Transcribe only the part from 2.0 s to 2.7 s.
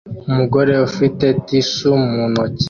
mu ntoki